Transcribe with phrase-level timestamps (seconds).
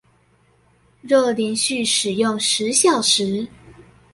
[1.01, 3.47] 若連續使用十小時